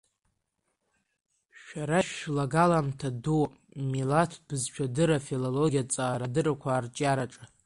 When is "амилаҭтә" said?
3.79-4.41